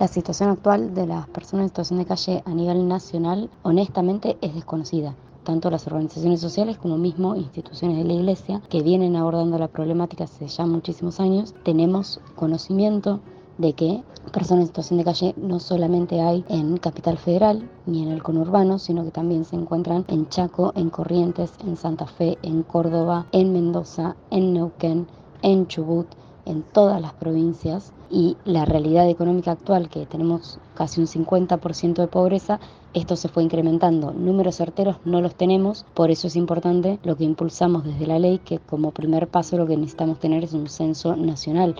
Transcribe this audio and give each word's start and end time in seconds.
La 0.00 0.06
situación 0.06 0.50
actual 0.50 0.94
de 0.94 1.08
las 1.08 1.26
personas 1.26 1.64
en 1.64 1.68
situación 1.70 1.98
de 1.98 2.06
calle 2.06 2.42
a 2.46 2.54
nivel 2.54 2.86
nacional, 2.86 3.50
honestamente, 3.64 4.38
es 4.40 4.54
desconocida. 4.54 5.16
Tanto 5.42 5.72
las 5.72 5.88
organizaciones 5.88 6.40
sociales 6.40 6.78
como 6.78 6.96
mismo 6.96 7.34
instituciones 7.34 7.98
de 7.98 8.04
la 8.04 8.12
Iglesia 8.12 8.62
que 8.68 8.82
vienen 8.82 9.16
abordando 9.16 9.58
la 9.58 9.66
problemática 9.66 10.22
hace 10.22 10.46
ya 10.46 10.66
muchísimos 10.66 11.18
años, 11.18 11.52
tenemos 11.64 12.20
conocimiento 12.36 13.18
de 13.56 13.72
que 13.72 14.04
personas 14.32 14.60
en 14.60 14.66
situación 14.68 14.98
de 14.98 15.04
calle 15.04 15.34
no 15.36 15.58
solamente 15.58 16.20
hay 16.20 16.44
en 16.48 16.76
Capital 16.76 17.18
Federal 17.18 17.68
ni 17.86 18.04
en 18.04 18.12
el 18.12 18.22
conurbano, 18.22 18.78
sino 18.78 19.02
que 19.02 19.10
también 19.10 19.44
se 19.44 19.56
encuentran 19.56 20.04
en 20.06 20.28
Chaco, 20.28 20.72
en 20.76 20.90
Corrientes, 20.90 21.50
en 21.66 21.76
Santa 21.76 22.06
Fe, 22.06 22.38
en 22.44 22.62
Córdoba, 22.62 23.26
en 23.32 23.52
Mendoza, 23.52 24.14
en 24.30 24.52
Neuquén, 24.52 25.08
en 25.42 25.66
Chubut, 25.66 26.06
en 26.48 26.62
todas 26.62 27.00
las 27.00 27.12
provincias 27.12 27.92
y 28.10 28.36
la 28.44 28.64
realidad 28.64 29.08
económica 29.08 29.52
actual, 29.52 29.90
que 29.90 30.06
tenemos 30.06 30.58
casi 30.74 31.00
un 31.00 31.06
50% 31.06 31.94
de 31.94 32.06
pobreza, 32.06 32.58
esto 32.94 33.16
se 33.16 33.28
fue 33.28 33.42
incrementando. 33.42 34.12
Números 34.12 34.56
certeros 34.56 34.96
no 35.04 35.20
los 35.20 35.34
tenemos, 35.34 35.84
por 35.92 36.10
eso 36.10 36.26
es 36.26 36.36
importante 36.36 36.98
lo 37.02 37.16
que 37.16 37.24
impulsamos 37.24 37.84
desde 37.84 38.06
la 38.06 38.18
ley, 38.18 38.38
que 38.38 38.58
como 38.58 38.92
primer 38.92 39.28
paso 39.28 39.58
lo 39.58 39.66
que 39.66 39.76
necesitamos 39.76 40.18
tener 40.18 40.42
es 40.42 40.54
un 40.54 40.68
censo 40.68 41.16
nacional. 41.16 41.76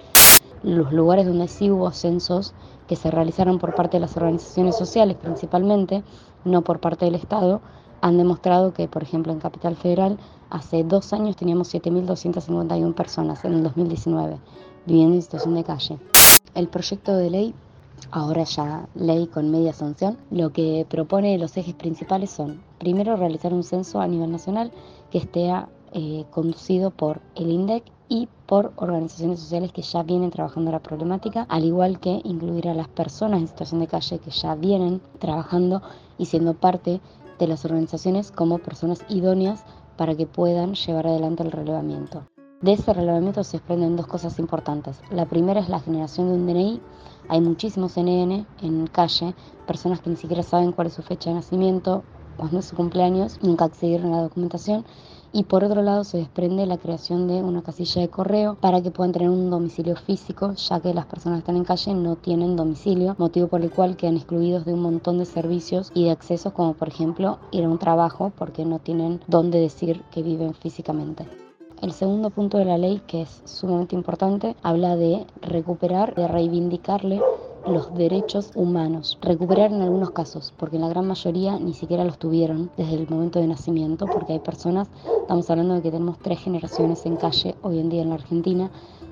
Los 0.63 0.93
lugares 0.93 1.27
donde 1.27 1.49
sí 1.49 1.71
hubo 1.71 1.91
censos 1.93 2.53
que 2.87 2.97
se 2.97 3.11
realizaron 3.11 3.59
por 3.59 3.75
parte 3.75 3.97
de 3.97 4.03
las 4.03 4.17
organizaciones 4.17 4.77
sociales 4.77 5.17
principalmente, 5.17 6.03
no 6.45 6.63
por 6.63 6.81
parte 6.81 7.07
del 7.07 7.15
Estado, 7.15 7.63
han 8.01 8.19
demostrado 8.19 8.75
que, 8.75 8.87
por 8.87 9.03
ejemplo, 9.03 9.33
en 9.33 9.41
Capital 9.41 9.77
Federal, 9.77 10.19
hace 10.51 10.85
dos 10.85 11.13
años 11.13 11.37
teníamos 11.37 11.73
7.251 11.75 12.95
personas 12.95 13.45
en 13.45 13.55
el 13.55 13.63
2019 13.63 14.39
viviendo 14.89 15.15
en 15.15 15.23
situación 15.23 15.55
de 15.55 15.65
calle. 15.65 15.99
El 16.55 16.69
proyecto 16.69 17.15
de 17.17 17.31
ley, 17.31 17.55
ahora 18.11 18.45
ya 18.45 18.89
ley 18.95 19.27
con 19.27 19.51
media 19.51 19.73
sanción, 19.73 20.17
lo 20.31 20.51
que 20.51 20.87
propone 20.89 21.39
los 21.39 21.57
ejes 21.57 21.75
principales 21.75 22.31
son, 22.31 22.61
primero, 22.79 23.17
realizar 23.17 23.53
un 23.53 23.63
censo 23.63 24.01
a 24.01 24.09
nivel 24.09 24.33
nacional 24.33 24.73
que 25.11 25.19
esté 25.19 25.53
eh, 25.93 26.25
conducido 26.31 26.91
por 26.91 27.21
el 27.37 27.51
INDEC 27.51 27.85
y 28.09 28.29
por 28.47 28.73
organizaciones 28.77 29.41
sociales 29.41 29.73
que 29.73 29.83
ya 29.83 30.03
vienen 30.03 30.31
trabajando 30.31 30.73
la 30.73 30.81
problemática, 30.81 31.47
al 31.51 31.65
igual 31.65 32.01
que 32.01 32.23
incluir 32.25 32.69
a 32.69 32.75
las 32.75 32.89
personas 32.89 33.41
en 33.41 33.49
situación 33.49 33.81
de 33.81 33.87
calle 33.87 34.19
que 34.19 34.31
ya 34.31 34.55
vienen 34.55 35.03
trabajando 35.19 35.83
y 36.17 36.25
siendo 36.25 36.55
parte 36.55 37.03
de 37.39 37.47
las 37.47 37.65
organizaciones 37.67 38.33
como 38.33 38.59
personas 38.59 39.05
idóneas 39.11 39.65
para 39.99 40.15
que 40.15 40.27
puedan 40.27 40.75
llevar 40.75 41.09
adelante 41.09 41.43
el 41.43 41.53
relevamiento. 41.53 42.25
De 42.61 42.73
ese 42.73 42.93
relevamiento 42.93 43.45
se 43.45 43.59
desprenden 43.59 43.95
dos 43.95 44.09
cosas 44.09 44.41
importantes. 44.41 45.01
La 45.13 45.27
primera 45.27 45.61
es 45.61 45.69
la 45.69 45.79
generación 45.79 46.27
de 46.27 46.35
un 46.35 46.47
DNI. 46.49 46.81
Hay 47.29 47.41
muchísimos 47.41 47.97
NN 47.97 48.47
en 48.63 48.87
calle, 48.89 49.37
personas 49.65 50.01
que 50.01 50.11
ni 50.11 50.17
siquiera 50.17 50.43
saben 50.43 50.73
cuál 50.73 50.89
es 50.89 50.95
su 50.95 51.03
fecha 51.03 51.31
de 51.31 51.37
nacimiento, 51.37 52.03
cuándo 52.37 52.59
es 52.59 52.65
su 52.65 52.75
cumpleaños, 52.75 53.39
nunca 53.43 53.67
accedieron 53.67 54.13
a 54.13 54.17
la 54.17 54.23
documentación. 54.25 54.85
Y 55.33 55.45
por 55.45 55.63
otro 55.63 55.83
lado 55.83 56.03
se 56.03 56.19
desprende 56.19 56.67
la 56.67 56.79
creación 56.79 57.29
de 57.29 57.45
una 57.45 57.63
casilla 57.63 58.01
de 58.01 58.09
correo 58.09 58.57
para 58.57 58.83
que 58.83 58.91
puedan 58.91 59.13
tener 59.13 59.31
un 59.31 59.51
domicilio 59.51 59.95
físico, 59.95 60.55
ya 60.55 60.81
que 60.81 60.93
las 60.93 61.07
personas 61.07 61.37
que 61.37 61.43
están 61.43 61.57
en 61.59 61.65
calle 61.65 61.95
no 61.95 62.17
tienen 62.17 62.57
domicilio, 62.57 63.15
motivo 63.19 63.47
por 63.47 63.61
el 63.61 63.71
cual 63.71 63.97
quedan 63.97 64.17
excluidos 64.17 64.65
de 64.65 64.75
un 64.75 64.83
montón 64.83 65.19
de 65.19 65.27
servicios 65.27 65.93
y 65.95 66.07
de 66.07 66.11
accesos, 66.11 66.55
como 66.55 66.75
por 66.75 66.89
ejemplo 66.89 67.39
ir 67.53 67.65
a 67.65 67.69
un 67.69 67.79
trabajo 67.79 68.33
porque 68.37 68.65
no 68.65 68.81
tienen 68.81 69.21
dónde 69.29 69.61
decir 69.61 70.03
que 70.11 70.25
viven 70.25 70.55
físicamente. 70.55 71.48
El 71.81 71.93
segundo 71.93 72.31
punto 72.31 72.59
de 72.59 72.65
la 72.65 72.77
ley, 72.77 73.01
que 73.07 73.23
es 73.23 73.41
sumamente 73.45 73.95
importante, 73.95 74.57
habla 74.63 74.97
de 74.97 75.25
recuperar, 75.43 76.13
de 76.17 76.27
reivindicarle 76.27 77.23
los 77.69 77.95
derechos 77.95 78.51
humanos. 78.57 79.17
Recuperar 79.23 79.73
en 79.73 79.83
algunos 79.83 80.11
casos, 80.11 80.53
porque 80.59 80.75
en 80.75 80.83
la 80.83 80.89
gran 80.89 81.07
mayoría 81.07 81.57
ni 81.61 81.75
siquiera 81.75 82.05
los 82.05 82.19
tuvieron 82.19 82.69
desde 82.77 82.95
el 82.95 83.09
momento 83.09 83.39
de 83.39 83.47
nacimiento, 83.47 84.07
porque 84.07 84.33
hay 84.33 84.39
personas, 84.41 84.89
estamos 85.21 85.49
hablando 85.51 85.75
de 85.75 85.83
que 85.83 85.93
tenemos 85.93 86.19
tres 86.19 86.41
generaciones 86.41 87.07
en 87.07 87.15
calle 87.15 87.55
hoy 87.63 87.79
en 87.79 87.91
día 87.91 88.03
en 88.03 88.09
la 88.09 88.17
Argentina, 88.17 88.71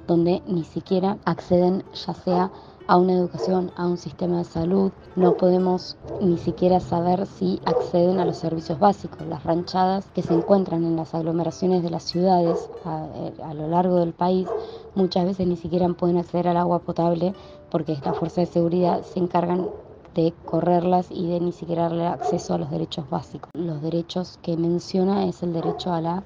donde 0.08 0.42
ni 0.48 0.64
siquiera 0.64 1.18
acceden 1.24 1.84
ya 1.94 2.14
sea 2.14 2.50
a 2.86 2.96
una 2.96 3.14
educación, 3.14 3.72
a 3.76 3.86
un 3.86 3.98
sistema 3.98 4.38
de 4.38 4.44
salud. 4.44 4.92
No 5.16 5.36
podemos 5.36 5.96
ni 6.20 6.38
siquiera 6.38 6.80
saber 6.80 7.26
si 7.26 7.60
acceden 7.64 8.20
a 8.20 8.24
los 8.24 8.36
servicios 8.36 8.78
básicos. 8.78 9.26
Las 9.26 9.44
ranchadas 9.44 10.06
que 10.14 10.22
se 10.22 10.34
encuentran 10.34 10.84
en 10.84 10.96
las 10.96 11.14
aglomeraciones 11.14 11.82
de 11.82 11.90
las 11.90 12.04
ciudades 12.04 12.68
a, 12.84 13.06
a 13.44 13.54
lo 13.54 13.68
largo 13.68 13.96
del 13.96 14.12
país 14.12 14.48
muchas 14.94 15.24
veces 15.24 15.46
ni 15.46 15.56
siquiera 15.56 15.88
pueden 15.88 16.18
acceder 16.18 16.48
al 16.48 16.56
agua 16.56 16.80
potable 16.80 17.34
porque 17.70 17.92
estas 17.92 18.16
fuerzas 18.16 18.48
de 18.48 18.52
seguridad 18.52 19.02
se 19.02 19.18
encargan 19.18 19.68
de 20.16 20.32
correrlas 20.46 21.08
y 21.10 21.26
de 21.26 21.40
ni 21.40 21.52
siquiera 21.52 21.84
darle 21.84 22.06
acceso 22.06 22.54
a 22.54 22.58
los 22.58 22.70
derechos 22.70 23.08
básicos. 23.10 23.50
Los 23.52 23.82
derechos 23.82 24.38
que 24.42 24.56
menciona 24.56 25.26
es 25.26 25.42
el 25.42 25.52
derecho 25.52 25.92
a 25.92 26.00
la 26.00 26.24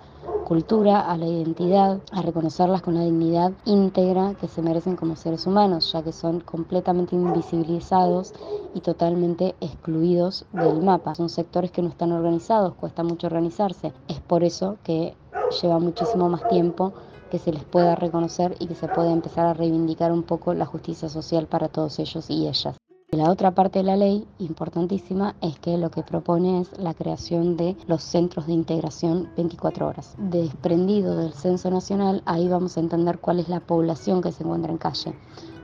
cultura, 0.50 1.08
a 1.08 1.16
la 1.16 1.28
identidad, 1.28 2.00
a 2.10 2.22
reconocerlas 2.22 2.82
con 2.82 2.94
la 2.94 3.04
dignidad 3.04 3.52
íntegra 3.66 4.34
que 4.34 4.48
se 4.48 4.62
merecen 4.62 4.96
como 4.96 5.14
seres 5.14 5.46
humanos, 5.46 5.92
ya 5.92 6.02
que 6.02 6.10
son 6.10 6.40
completamente 6.40 7.14
invisibilizados 7.14 8.34
y 8.74 8.80
totalmente 8.80 9.54
excluidos 9.60 10.46
del 10.52 10.82
mapa. 10.82 11.14
Son 11.14 11.28
sectores 11.28 11.70
que 11.70 11.82
no 11.82 11.88
están 11.88 12.10
organizados, 12.10 12.74
cuesta 12.74 13.04
mucho 13.04 13.28
organizarse. 13.28 13.92
Es 14.08 14.18
por 14.18 14.42
eso 14.42 14.76
que 14.82 15.14
lleva 15.62 15.78
muchísimo 15.78 16.28
más 16.28 16.42
tiempo 16.48 16.94
que 17.30 17.38
se 17.38 17.52
les 17.52 17.62
pueda 17.62 17.94
reconocer 17.94 18.56
y 18.58 18.66
que 18.66 18.74
se 18.74 18.88
pueda 18.88 19.12
empezar 19.12 19.46
a 19.46 19.54
reivindicar 19.54 20.10
un 20.10 20.24
poco 20.24 20.52
la 20.52 20.66
justicia 20.66 21.08
social 21.08 21.46
para 21.46 21.68
todos 21.68 22.00
ellos 22.00 22.28
y 22.28 22.48
ellas. 22.48 22.74
La 23.12 23.28
otra 23.28 23.50
parte 23.56 23.80
de 23.80 23.84
la 23.84 23.96
ley, 23.96 24.24
importantísima, 24.38 25.34
es 25.40 25.58
que 25.58 25.76
lo 25.76 25.90
que 25.90 26.04
propone 26.04 26.60
es 26.60 26.78
la 26.78 26.94
creación 26.94 27.56
de 27.56 27.76
los 27.88 28.04
centros 28.04 28.46
de 28.46 28.52
integración 28.52 29.28
24 29.36 29.88
horas. 29.88 30.14
Desprendido 30.16 31.16
del 31.16 31.32
censo 31.32 31.72
nacional, 31.72 32.22
ahí 32.24 32.46
vamos 32.46 32.76
a 32.76 32.80
entender 32.80 33.18
cuál 33.18 33.40
es 33.40 33.48
la 33.48 33.58
población 33.58 34.22
que 34.22 34.30
se 34.30 34.44
encuentra 34.44 34.70
en 34.70 34.78
calle 34.78 35.12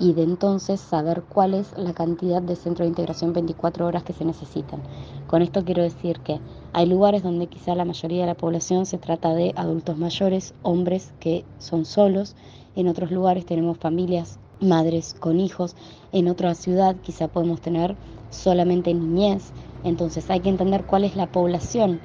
y 0.00 0.12
de 0.14 0.24
entonces 0.24 0.80
saber 0.80 1.22
cuál 1.22 1.54
es 1.54 1.72
la 1.78 1.94
cantidad 1.94 2.42
de 2.42 2.56
centros 2.56 2.84
de 2.84 2.90
integración 2.90 3.32
24 3.32 3.86
horas 3.86 4.02
que 4.02 4.12
se 4.12 4.24
necesitan. 4.24 4.82
Con 5.28 5.40
esto 5.40 5.64
quiero 5.64 5.84
decir 5.84 6.18
que 6.18 6.40
hay 6.72 6.86
lugares 6.86 7.22
donde 7.22 7.46
quizá 7.46 7.76
la 7.76 7.84
mayoría 7.84 8.22
de 8.22 8.26
la 8.26 8.36
población 8.36 8.86
se 8.86 8.98
trata 8.98 9.34
de 9.34 9.52
adultos 9.54 9.96
mayores, 9.98 10.52
hombres 10.62 11.14
que 11.20 11.44
son 11.58 11.84
solos, 11.84 12.34
en 12.74 12.88
otros 12.88 13.12
lugares 13.12 13.46
tenemos 13.46 13.78
familias 13.78 14.40
madres 14.60 15.14
con 15.14 15.40
hijos. 15.40 15.76
En 16.12 16.28
otra 16.28 16.54
ciudad 16.54 16.96
quizá 17.02 17.28
podemos 17.28 17.60
tener 17.60 17.96
solamente 18.30 18.92
niñez. 18.94 19.52
Entonces 19.84 20.30
hay 20.30 20.40
que 20.40 20.48
entender 20.48 20.84
cuál 20.84 21.04
es 21.04 21.16
la 21.16 21.30
población 21.30 22.00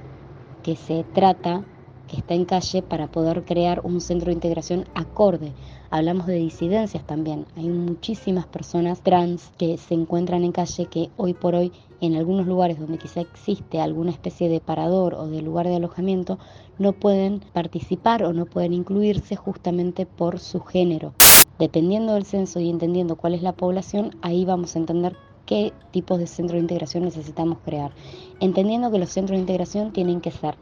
que 0.63 0.75
se 0.75 1.03
trata, 1.13 1.63
que 2.07 2.17
está 2.17 2.33
en 2.33 2.45
calle, 2.45 2.81
para 2.81 3.11
poder 3.11 3.45
crear 3.45 3.81
un 3.83 4.01
centro 4.01 4.27
de 4.27 4.33
integración 4.33 4.85
acorde. 4.93 5.53
Hablamos 5.89 6.27
de 6.27 6.35
disidencias 6.35 7.05
también. 7.05 7.45
Hay 7.55 7.67
muchísimas 7.69 8.45
personas 8.45 9.01
trans 9.01 9.51
que 9.57 9.77
se 9.77 9.93
encuentran 9.93 10.43
en 10.43 10.51
calle 10.51 10.85
que 10.85 11.09
hoy 11.17 11.33
por 11.33 11.55
hoy 11.55 11.71
en 12.01 12.15
algunos 12.15 12.47
lugares 12.47 12.79
donde 12.79 12.97
quizá 12.97 13.21
existe 13.21 13.79
alguna 13.79 14.11
especie 14.11 14.49
de 14.49 14.59
parador 14.59 15.13
o 15.13 15.27
de 15.27 15.41
lugar 15.41 15.67
de 15.67 15.75
alojamiento, 15.75 16.39
no 16.79 16.93
pueden 16.93 17.41
participar 17.53 18.23
o 18.23 18.33
no 18.33 18.47
pueden 18.47 18.73
incluirse 18.73 19.35
justamente 19.35 20.07
por 20.07 20.39
su 20.39 20.61
género. 20.61 21.13
Dependiendo 21.59 22.13
del 22.13 22.25
censo 22.25 22.59
y 22.59 22.69
entendiendo 22.69 23.15
cuál 23.15 23.33
es 23.33 23.41
la 23.41 23.53
población, 23.53 24.15
ahí 24.21 24.45
vamos 24.45 24.75
a 24.75 24.79
entender 24.79 25.15
qué 25.45 25.73
tipos 25.91 26.17
de 26.19 26.27
centros 26.27 26.55
de 26.55 26.61
integración 26.61 27.03
necesitamos 27.03 27.59
crear. 27.63 27.91
Entendiendo 28.39 28.91
que 28.91 28.99
los 28.99 29.09
centros 29.09 29.37
de 29.37 29.41
integración 29.41 29.91
tienen 29.93 30.21
que 30.21 30.31
ser 30.31 30.55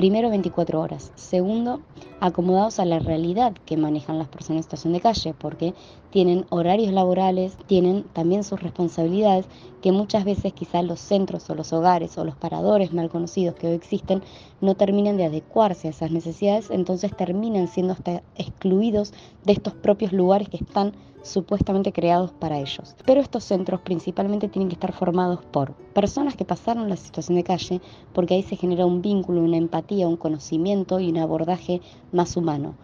Primero, 0.00 0.30
24 0.30 0.80
horas. 0.80 1.10
Segundo, 1.16 1.80
acomodados 2.20 2.78
a 2.78 2.84
la 2.84 3.00
realidad 3.00 3.52
que 3.66 3.76
manejan 3.76 4.18
las 4.18 4.28
personas 4.28 4.58
en 4.58 4.62
situación 4.62 4.92
de 4.92 5.00
calle, 5.00 5.34
porque 5.36 5.74
tienen 6.10 6.44
horarios 6.50 6.92
laborales, 6.92 7.56
tienen 7.66 8.04
también 8.12 8.44
sus 8.44 8.60
responsabilidades, 8.60 9.46
que 9.80 9.92
muchas 9.92 10.24
veces 10.24 10.52
quizás 10.52 10.84
los 10.84 11.00
centros 11.00 11.48
o 11.48 11.54
los 11.54 11.72
hogares 11.72 12.18
o 12.18 12.24
los 12.24 12.36
paradores 12.36 12.92
mal 12.92 13.08
conocidos 13.08 13.54
que 13.54 13.68
hoy 13.68 13.74
existen 13.74 14.22
no 14.60 14.74
terminan 14.74 15.16
de 15.16 15.24
adecuarse 15.24 15.88
a 15.88 15.90
esas 15.90 16.10
necesidades, 16.10 16.70
entonces 16.70 17.16
terminan 17.16 17.68
siendo 17.68 17.94
hasta 17.94 18.22
excluidos 18.36 19.12
de 19.44 19.52
estos 19.52 19.74
propios 19.74 20.12
lugares 20.12 20.48
que 20.48 20.58
están 20.58 20.92
supuestamente 21.22 21.92
creados 21.92 22.32
para 22.32 22.58
ellos. 22.58 22.96
Pero 23.04 23.20
estos 23.20 23.44
centros 23.44 23.80
principalmente 23.80 24.48
tienen 24.48 24.68
que 24.68 24.74
estar 24.74 24.92
formados 24.92 25.40
por 25.44 25.74
personas 25.94 26.34
que 26.34 26.44
pasaron 26.44 26.88
la 26.88 26.96
situación 26.96 27.36
de 27.36 27.44
calle, 27.44 27.80
porque 28.12 28.34
ahí 28.34 28.42
se 28.42 28.56
genera 28.56 28.86
un 28.86 29.02
vínculo, 29.02 29.42
una 29.42 29.56
empatía, 29.56 30.08
un 30.08 30.16
conocimiento 30.16 31.00
y 31.00 31.10
un 31.10 31.18
abordaje 31.18 31.80
más 32.12 32.36
humano. 32.36 32.74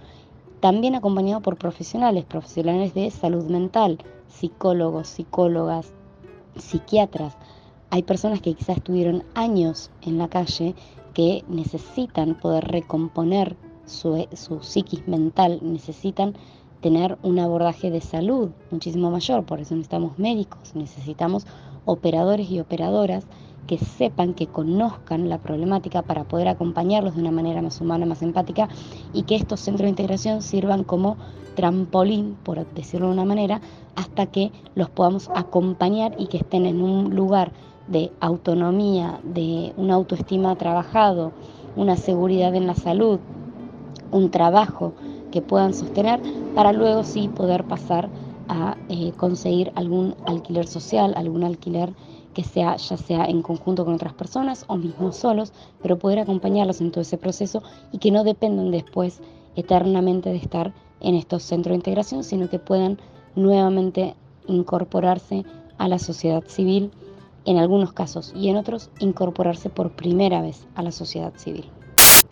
También 0.60 0.94
acompañado 0.94 1.42
por 1.42 1.56
profesionales, 1.56 2.24
profesionales 2.24 2.94
de 2.94 3.10
salud 3.10 3.44
mental, 3.44 3.98
psicólogos, 4.28 5.08
psicólogas, 5.08 5.92
psiquiatras. 6.56 7.36
Hay 7.90 8.02
personas 8.02 8.40
que 8.40 8.54
quizás 8.54 8.78
estuvieron 8.78 9.24
años 9.34 9.90
en 10.02 10.18
la 10.18 10.28
calle 10.28 10.74
que 11.14 11.44
necesitan 11.48 12.34
poder 12.34 12.64
recomponer 12.64 13.56
su, 13.84 14.26
su 14.32 14.62
psiquis 14.62 15.06
mental, 15.06 15.60
necesitan 15.62 16.34
tener 16.80 17.18
un 17.22 17.38
abordaje 17.38 17.90
de 17.90 18.00
salud 18.00 18.50
muchísimo 18.70 19.10
mayor, 19.10 19.44
por 19.44 19.60
eso 19.60 19.74
necesitamos 19.74 20.18
médicos, 20.18 20.74
necesitamos 20.74 21.46
operadores 21.84 22.50
y 22.50 22.60
operadoras 22.60 23.26
que 23.66 23.78
sepan, 23.78 24.34
que 24.34 24.46
conozcan 24.46 25.28
la 25.28 25.38
problemática 25.38 26.02
para 26.02 26.24
poder 26.24 26.48
acompañarlos 26.48 27.14
de 27.14 27.20
una 27.20 27.30
manera 27.30 27.62
más 27.62 27.80
humana, 27.80 28.06
más 28.06 28.22
empática 28.22 28.68
y 29.12 29.22
que 29.22 29.36
estos 29.36 29.60
centros 29.60 29.84
de 29.84 29.90
integración 29.90 30.42
sirvan 30.42 30.84
como 30.84 31.16
trampolín, 31.54 32.36
por 32.42 32.64
decirlo 32.74 33.08
de 33.08 33.14
una 33.14 33.24
manera, 33.24 33.60
hasta 33.96 34.26
que 34.26 34.52
los 34.74 34.90
podamos 34.90 35.30
acompañar 35.34 36.14
y 36.18 36.26
que 36.26 36.38
estén 36.38 36.66
en 36.66 36.82
un 36.82 37.14
lugar 37.14 37.52
de 37.88 38.12
autonomía, 38.20 39.20
de 39.22 39.72
una 39.76 39.94
autoestima 39.94 40.54
trabajado, 40.56 41.32
una 41.76 41.96
seguridad 41.96 42.54
en 42.54 42.66
la 42.66 42.74
salud, 42.74 43.18
un 44.10 44.30
trabajo 44.30 44.92
que 45.30 45.42
puedan 45.42 45.74
sostener 45.74 46.20
para 46.54 46.72
luego 46.72 47.04
sí 47.04 47.28
poder 47.28 47.64
pasar 47.64 48.08
a 48.48 48.76
eh, 48.88 49.12
conseguir 49.16 49.72
algún 49.74 50.14
alquiler 50.26 50.66
social, 50.66 51.14
algún 51.16 51.44
alquiler 51.44 51.92
que 52.36 52.44
sea 52.44 52.76
ya 52.76 52.98
sea 52.98 53.24
en 53.24 53.40
conjunto 53.40 53.86
con 53.86 53.94
otras 53.94 54.12
personas 54.12 54.66
o 54.68 54.76
mismos 54.76 55.16
solos, 55.16 55.54
pero 55.80 55.98
poder 55.98 56.18
acompañarlos 56.18 56.82
en 56.82 56.90
todo 56.90 57.00
ese 57.00 57.16
proceso 57.16 57.62
y 57.92 57.98
que 57.98 58.10
no 58.10 58.24
dependan 58.24 58.70
después 58.70 59.22
eternamente 59.54 60.28
de 60.28 60.36
estar 60.36 60.74
en 61.00 61.14
estos 61.14 61.44
centros 61.44 61.72
de 61.72 61.76
integración, 61.76 62.24
sino 62.24 62.50
que 62.50 62.58
puedan 62.58 62.98
nuevamente 63.36 64.16
incorporarse 64.48 65.46
a 65.78 65.88
la 65.88 65.98
sociedad 65.98 66.44
civil, 66.46 66.90
en 67.46 67.56
algunos 67.56 67.94
casos 67.94 68.34
y 68.36 68.50
en 68.50 68.58
otros 68.58 68.90
incorporarse 68.98 69.70
por 69.70 69.96
primera 69.96 70.42
vez 70.42 70.66
a 70.74 70.82
la 70.82 70.92
sociedad 70.92 71.32
civil. 71.36 71.64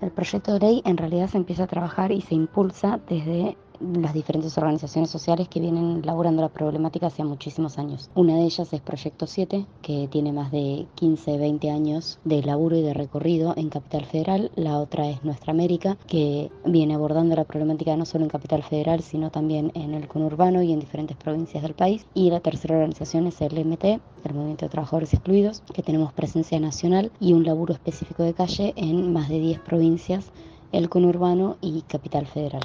El 0.03 0.11
proyecto 0.11 0.53
de 0.53 0.61
ley 0.61 0.83
en 0.85 0.99
realidad 0.99 1.31
se 1.31 1.39
empieza 1.39 1.65
a 1.65 1.69
trabajar 1.69 2.13
y 2.13 2.21
se 2.21 2.35
impulsa 2.35 3.01
desde 3.09 3.57
las 3.81 4.15
diferentes 4.15 4.57
organizaciones 4.59 5.11
sociales 5.11 5.49
que 5.49 5.61
vienen 5.61 6.03
laburando 6.05 6.43
la 6.43 6.49
problemática 6.49 7.09
hace 7.09 7.25
muchísimos 7.25 7.79
años. 7.79 8.11
Una 8.15 8.37
de 8.37 8.45
ellas 8.45 8.73
es 8.73 8.81
Proyecto 8.81 9.27
7, 9.27 9.67
que 9.83 10.09
tiene 10.09 10.33
más 10.33 10.51
de 10.51 10.87
15, 10.95 11.39
20 11.39 11.71
años 11.71 12.19
de 12.25 12.43
laburo 12.43 12.77
y 12.77 12.83
de 12.83 12.95
recorrido 12.95 13.55
en 13.57 13.71
Capital 13.71 14.05
Federal. 14.05 14.51
La 14.55 14.79
otra 14.79 15.09
es 15.09 15.25
Nuestra 15.25 15.53
América, 15.53 15.97
que 16.07 16.51
viene 16.65 16.95
abordando 16.95 17.37
la 17.37 17.45
problemática 17.45 17.97
no 17.97 18.07
solo 18.07 18.25
en 18.25 18.31
Capital 18.31 18.63
Federal, 18.63 19.03
sino 19.03 19.31
también 19.31 19.73
en 19.75 19.95
el 19.95 20.09
conurbano 20.09 20.63
y 20.63 20.73
en 20.73 20.81
diferentes 20.81 21.17
provincias 21.17 21.63
del 21.63 21.75
país. 21.75 22.07
Y 22.15 22.31
la 22.31 22.41
tercera 22.41 22.77
organización 22.77 23.27
es 23.27 23.41
el 23.41 23.65
MT, 23.65 23.85
el 23.85 24.35
Movimiento 24.35 24.67
de 24.67 24.71
Trabajadores 24.71 25.13
Excluidos, 25.13 25.63
que 25.73 25.83
tenemos 25.83 26.13
presencia 26.13 26.59
nacional 26.61 27.11
y 27.21 27.33
un 27.33 27.45
laburo 27.45 27.75
específico 27.75 28.23
de 28.23 28.35
calle 28.35 28.73
en 28.77 29.13
más 29.13 29.29
de 29.29 29.41
10 29.41 29.61
provincias, 29.61 30.31
el 30.75 30.89
conurbano 30.89 31.57
y 31.61 31.83
Capital 31.83 32.27
Federal 32.27 32.63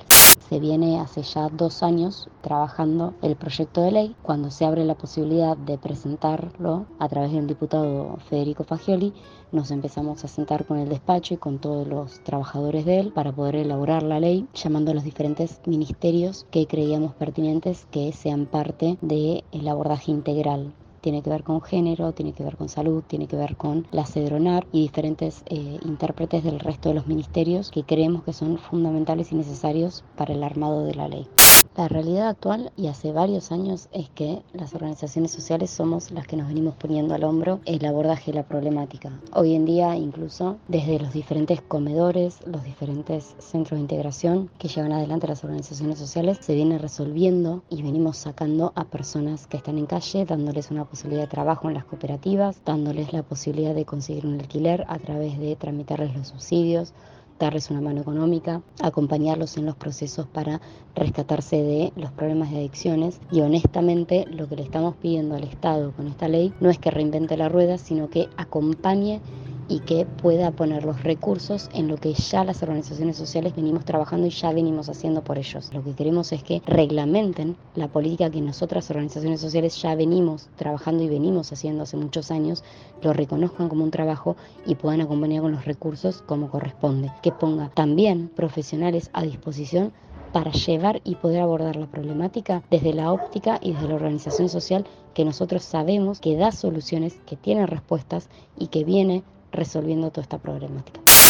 se 0.50 0.60
viene 0.60 1.00
hace 1.00 1.22
ya 1.22 1.48
dos 1.50 1.84
años 1.84 2.28
trabajando 2.42 3.14
el 3.22 3.36
proyecto 3.36 3.84
de 3.84 3.92
ley. 3.92 4.16
Cuando 4.24 4.50
se 4.50 4.66
abre 4.66 4.84
la 4.84 4.96
posibilidad 4.96 5.56
de 5.56 5.78
presentarlo 5.78 6.88
a 6.98 7.08
través 7.08 7.34
del 7.34 7.46
diputado 7.46 8.18
Federico 8.28 8.64
Fagioli, 8.64 9.14
nos 9.52 9.70
empezamos 9.70 10.24
a 10.24 10.28
sentar 10.28 10.66
con 10.66 10.80
el 10.80 10.90
despacho 10.90 11.36
y 11.36 11.38
con 11.38 11.60
todos 11.60 11.88
los 11.88 12.24
trabajadores 12.24 12.84
de 12.86 13.00
él 13.00 13.12
para 13.14 13.32
poder 13.32 13.58
elaborar 13.58 14.02
la 14.02 14.20
ley, 14.20 14.48
llamando 14.56 14.90
a 14.90 14.96
los 14.96 15.04
diferentes 15.04 15.62
ministerios 15.68 16.48
que 16.50 16.66
creíamos 16.66 17.14
pertinentes 17.14 17.86
que 17.92 18.12
sean 18.12 18.48
parte 18.48 18.98
del 19.02 19.68
abordaje 19.68 20.10
integral 20.10 20.74
tiene 21.00 21.22
que 21.22 21.30
ver 21.30 21.44
con 21.44 21.62
género, 21.62 22.12
tiene 22.12 22.34
que 22.34 22.44
ver 22.44 22.58
con 22.58 22.70
salud, 22.70 23.04
tiene 23.06 23.28
que 23.28 23.36
ver 23.36 23.56
con 23.56 23.88
la 23.92 24.06
CEDRONAR 24.06 24.68
y 24.72 24.82
diferentes 24.82 25.44
eh, 25.48 25.80
intérpretes 25.84 26.44
del 26.44 26.60
resto 26.60 26.90
de 26.90 26.96
los 26.96 27.08
ministerios 27.08 27.72
que 27.72 27.84
creemos 27.84 28.24
que 28.24 28.34
son 28.34 28.58
fundamentales 28.58 29.32
y 29.32 29.36
necesarios 29.36 30.04
para 30.16 30.34
el 30.34 30.44
armado 30.44 30.86
de 30.86 30.96
la 30.96 31.08
ley. 31.08 31.28
La 31.78 31.88
realidad 31.88 32.28
actual 32.28 32.72
y 32.76 32.88
hace 32.88 33.14
varios 33.14 33.52
años 33.52 33.90
es 33.92 34.10
que 34.10 34.42
las 34.54 34.74
organizaciones 34.74 35.32
sociales 35.32 35.70
somos 35.70 36.12
las 36.12 36.26
que 36.26 36.36
nos 36.36 36.48
venimos 36.48 36.76
poniendo 36.76 37.14
al 37.14 37.24
hombro 37.24 37.62
el 37.66 37.86
abordaje 37.86 38.32
de 38.32 38.38
la 38.38 38.44
problemática. 38.44 39.12
Hoy 39.34 39.54
en 39.54 39.66
día 39.66 39.96
incluso 39.96 40.58
desde 40.68 41.00
los 41.00 41.14
diferentes 41.14 41.62
comedores, 41.62 42.40
los 42.48 42.64
diferentes 42.64 43.36
centros 43.38 43.78
de 43.78 43.82
integración 43.82 44.50
que 44.58 44.68
llevan 44.68 44.92
adelante 44.92 45.28
las 45.28 45.44
organizaciones 45.44 46.00
sociales, 46.00 46.40
se 46.42 46.56
viene 46.56 46.80
resolviendo 46.80 47.62
y 47.70 47.84
venimos 47.84 48.18
sacando 48.18 48.74
a 48.76 48.86
personas 48.86 49.46
que 49.48 49.58
están 49.58 49.78
en 49.78 49.86
calle, 49.86 50.26
dándoles 50.26 50.72
una 50.72 50.86
posibilidad 50.86 51.22
de 51.22 51.28
trabajo 51.28 51.68
en 51.70 51.76
las 51.76 51.86
cooperativas, 51.86 52.62
dándoles 52.66 53.14
la 53.14 53.24
posibilidad 53.24 53.76
de 53.76 53.86
conseguir 53.86 54.26
un 54.26 54.40
alquiler 54.40 54.86
a 54.88 54.98
través 54.98 55.40
de 55.40 55.56
tramitarles 55.56 56.16
los 56.16 56.30
subsidios 56.30 56.94
darles 57.40 57.72
una 57.72 57.82
mano 57.82 58.02
económica, 58.02 58.62
acompañarlos 58.82 59.58
en 59.58 59.66
los 59.66 59.76
procesos 59.76 60.28
para 60.28 60.62
rescatarse 60.96 61.64
de 61.64 61.94
los 61.96 62.12
problemas 62.12 62.52
de 62.52 62.58
adicciones. 62.58 63.20
Y 63.32 63.42
honestamente 63.42 64.26
lo 64.30 64.48
que 64.48 64.58
le 64.58 64.64
estamos 64.64 64.96
pidiendo 64.96 65.36
al 65.36 65.44
Estado 65.44 65.92
con 65.94 66.08
esta 66.08 66.28
ley 66.28 66.54
no 66.60 66.70
es 66.70 66.78
que 66.78 66.92
reinvente 66.92 67.38
la 67.38 67.50
rueda, 67.50 67.78
sino 67.78 68.10
que 68.10 68.28
acompañe 68.38 69.22
y 69.70 69.80
que 69.82 70.06
pueda 70.06 70.52
poner 70.52 70.84
los 70.84 71.04
recursos 71.04 71.70
en 71.74 71.88
lo 71.88 71.96
que 71.98 72.14
ya 72.14 72.44
las 72.44 72.64
organizaciones 72.64 73.16
sociales 73.16 73.56
venimos 73.56 73.86
trabajando 73.86 74.28
y 74.28 74.32
ya 74.32 74.52
venimos 74.52 74.90
haciendo 74.90 75.24
por 75.24 75.38
ellos. 75.38 75.72
Lo 75.74 75.84
que 75.84 75.94
queremos 75.94 76.32
es 76.32 76.44
que 76.44 76.62
reglamenten 76.66 77.56
la 77.76 77.88
política 77.88 78.32
que 78.32 78.42
nosotras 78.42 78.90
organizaciones 78.90 79.40
sociales 79.40 79.80
ya 79.82 79.96
venimos 79.96 80.50
trabajando 80.56 81.04
y 81.04 81.08
venimos 81.08 81.54
haciendo 81.54 81.84
hace 81.84 81.98
muchos 81.98 82.32
años, 82.32 82.64
lo 83.04 83.14
reconozcan 83.14 83.70
como 83.70 83.84
un 83.84 83.92
trabajo 83.92 84.36
y 84.66 84.76
puedan 84.76 85.02
acompañar 85.02 85.44
con 85.44 85.52
los 85.52 85.66
recursos 85.66 86.24
como 86.24 86.50
corresponde. 86.50 87.12
Que 87.22 87.32
ponga 87.32 87.70
también 87.70 88.30
profesionales 88.30 89.12
a 89.14 89.22
disposición 89.22 89.94
para 90.34 90.52
llevar 90.52 91.02
y 91.04 91.16
poder 91.16 91.42
abordar 91.42 91.76
la 91.76 91.88
problemática 91.88 92.64
desde 92.70 92.94
la 92.94 93.12
óptica 93.12 93.60
y 93.62 93.74
desde 93.74 93.88
la 93.88 93.96
organización 93.96 94.50
social 94.50 94.86
que 95.14 95.26
nosotros 95.26 95.64
sabemos 95.64 96.20
que 96.20 96.36
da 96.38 96.52
soluciones, 96.52 97.20
que 97.26 97.36
tiene 97.36 97.66
respuestas 97.66 98.30
y 98.58 98.68
que 98.68 98.84
viene 98.84 99.24
resolviendo 99.52 100.10
toda 100.10 100.22
esta 100.24 100.38
problemática. 100.38 101.09